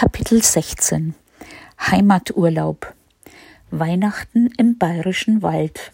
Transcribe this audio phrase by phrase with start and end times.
[0.00, 1.16] Kapitel 16
[1.80, 2.94] Heimaturlaub
[3.72, 5.90] Weihnachten im bayerischen Wald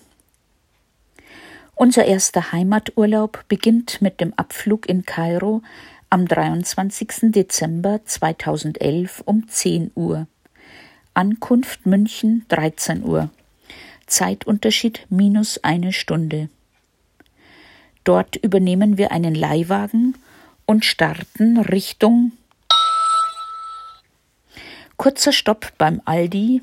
[1.74, 5.62] Unser erster Heimaturlaub beginnt mit dem Abflug in Kairo
[6.10, 7.32] am 23.
[7.32, 10.26] Dezember 2011 um 10 Uhr.
[11.14, 13.30] Ankunft München 13 Uhr.
[14.04, 16.50] Zeitunterschied minus eine Stunde.
[18.04, 20.14] Dort übernehmen wir einen Leihwagen
[20.66, 22.32] und starten Richtung
[24.96, 26.62] Kurzer Stopp beim Aldi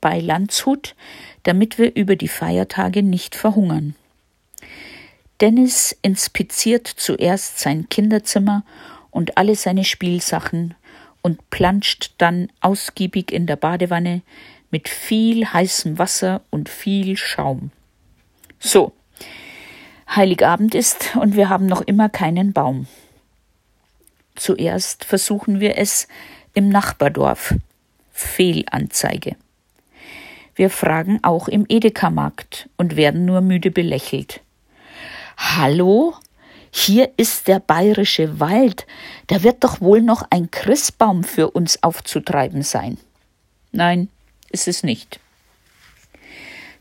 [0.00, 0.94] bei Landshut,
[1.42, 3.94] damit wir über die Feiertage nicht verhungern.
[5.40, 8.64] Dennis inspiziert zuerst sein Kinderzimmer
[9.10, 10.74] und alle seine Spielsachen
[11.22, 14.22] und planscht dann ausgiebig in der Badewanne
[14.70, 17.70] mit viel heißem Wasser und viel Schaum.
[18.58, 18.92] So,
[20.14, 22.86] Heiligabend ist und wir haben noch immer keinen Baum.
[24.34, 26.08] Zuerst versuchen wir es
[26.54, 27.54] im Nachbardorf.
[28.12, 29.36] Fehlanzeige.
[30.54, 34.40] Wir fragen auch im Edeka-Markt und werden nur müde belächelt.
[35.36, 36.14] Hallo?
[36.70, 38.86] Hier ist der bayerische Wald.
[39.28, 42.98] Da wird doch wohl noch ein Christbaum für uns aufzutreiben sein.
[43.70, 44.08] Nein,
[44.50, 45.20] ist es nicht.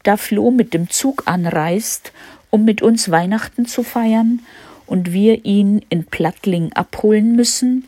[0.03, 2.11] Da Flo mit dem Zug anreist,
[2.49, 4.41] um mit uns Weihnachten zu feiern,
[4.87, 7.87] und wir ihn in Plattling abholen müssen,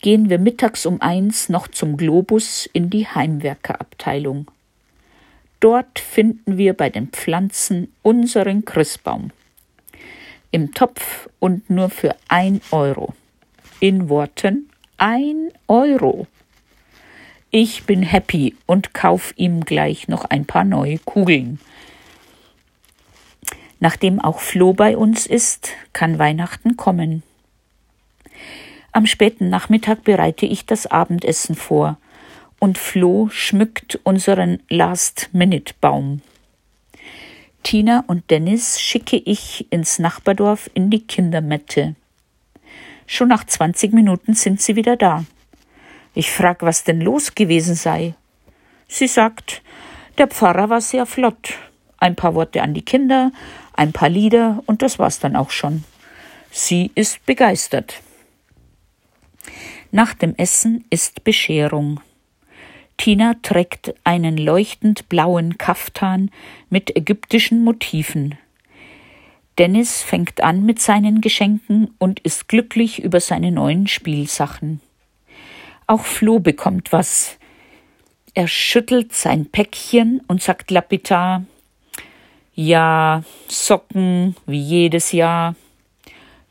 [0.00, 4.50] gehen wir mittags um eins noch zum Globus in die Heimwerkerabteilung.
[5.60, 9.30] Dort finden wir bei den Pflanzen unseren Christbaum.
[10.50, 13.14] Im Topf und nur für ein Euro.
[13.78, 16.26] In Worten ein Euro.
[17.50, 21.58] Ich bin happy und kauf ihm gleich noch ein paar neue Kugeln.
[23.80, 27.22] Nachdem auch Flo bei uns ist, kann Weihnachten kommen.
[28.92, 31.96] Am späten Nachmittag bereite ich das Abendessen vor
[32.58, 36.20] und Flo schmückt unseren Last-Minute-Baum.
[37.62, 41.94] Tina und Dennis schicke ich ins Nachbardorf in die Kindermette.
[43.06, 45.24] Schon nach 20 Minuten sind sie wieder da.
[46.14, 48.14] Ich frag, was denn los gewesen sei.
[48.88, 49.62] Sie sagt,
[50.18, 51.54] der Pfarrer war sehr flott.
[51.98, 53.30] Ein paar Worte an die Kinder,
[53.80, 55.84] ein paar Lieder und das war's dann auch schon.
[56.50, 58.02] Sie ist begeistert.
[59.90, 62.00] Nach dem Essen ist Bescherung.
[62.98, 66.30] Tina trägt einen leuchtend blauen Kaftan
[66.68, 68.36] mit ägyptischen Motiven.
[69.56, 74.80] Dennis fängt an mit seinen Geschenken und ist glücklich über seine neuen Spielsachen.
[75.86, 77.38] Auch Flo bekommt was.
[78.34, 81.44] Er schüttelt sein Päckchen und sagt lapidar
[82.54, 85.54] ja, Socken, wie jedes Jahr.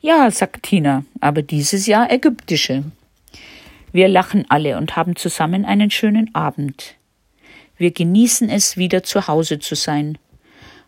[0.02, 2.84] Ja, sagt Tina, aber dieses Jahr ägyptische.
[3.92, 6.96] Wir lachen alle und haben zusammen einen schönen Abend.
[7.78, 10.18] Wir genießen es, wieder zu Hause zu sein,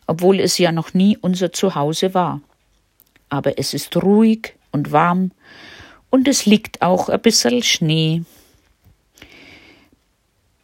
[0.07, 2.41] obwohl es ja noch nie unser Zuhause war.
[3.29, 5.31] Aber es ist ruhig und warm
[6.09, 8.23] und es liegt auch ein bisschen Schnee.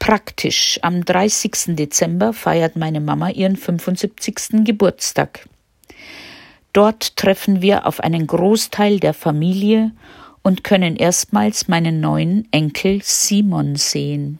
[0.08, 0.80] Praktisch.
[0.84, 1.76] Am 30.
[1.76, 4.64] Dezember feiert meine Mama ihren 75.
[4.64, 5.50] Geburtstag.
[6.72, 9.92] Dort treffen wir auf einen Großteil der Familie
[10.44, 14.40] und können erstmals meinen neuen Enkel Simon sehen.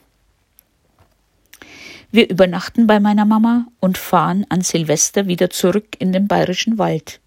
[2.12, 7.20] Wir übernachten bei meiner Mama und fahren an Silvester wieder zurück in den bayerischen Wald.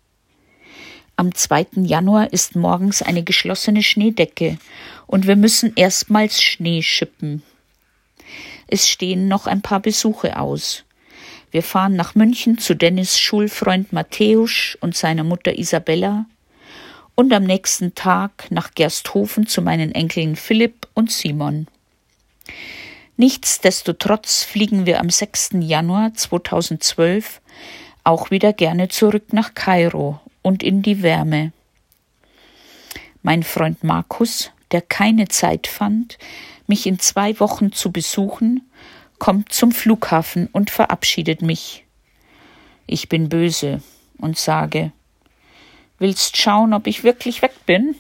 [1.14, 1.66] Am 2.
[1.82, 4.56] Januar ist morgens eine geschlossene Schneedecke
[5.06, 7.42] und wir müssen erstmals Schnee schippen.
[8.72, 10.84] Es stehen noch ein paar Besuche aus.
[11.50, 16.26] Wir fahren nach München zu Dennis Schulfreund Matthäus und seiner Mutter Isabella
[17.16, 21.66] und am nächsten Tag nach Gersthofen zu meinen Enkeln Philipp und Simon.
[23.16, 25.50] Nichtsdestotrotz fliegen wir am 6.
[25.59, 27.41] Januar 2012
[28.04, 31.53] auch wieder gerne zurück nach Kairo und in die Wärme.
[33.22, 36.19] Mein Freund Markus, der keine Zeit fand,
[36.66, 38.71] mich in zwei Wochen zu besuchen,
[39.18, 41.84] kommt zum Flughafen und verabschiedet mich.
[42.86, 43.83] Ich bin böse
[44.18, 44.92] und sage,
[46.00, 47.94] Willst schauen, ob ich wirklich weg bin?